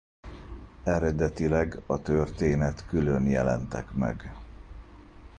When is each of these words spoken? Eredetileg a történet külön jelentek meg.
Eredetileg 0.83 1.81
a 1.85 2.01
történet 2.01 2.85
külön 2.85 3.27
jelentek 3.27 3.91
meg. 3.91 4.31